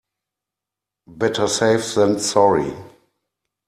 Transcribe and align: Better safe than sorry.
Better 1.05 1.47
safe 1.47 1.93
than 1.93 2.17
sorry. 2.17 2.73